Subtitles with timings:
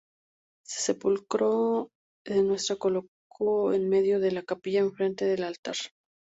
[0.65, 1.89] El sepulcro
[2.25, 5.75] se encuentra colocado en medio de la capilla enfrente del altar.